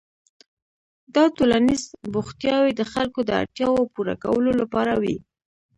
دا 1.15 1.23
ټولنیز 1.37 1.83
بوختیاوې 2.13 2.71
د 2.75 2.81
خلکو 2.93 3.19
د 3.25 3.29
اړتیاوو 3.41 3.89
پوره 3.93 4.15
کولو 4.23 4.51
لپاره 4.61 4.93
وې. 5.01 5.15